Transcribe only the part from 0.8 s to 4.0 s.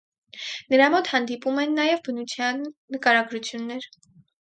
մոտ հանդիպում են նաև բնության նկարագրություններ։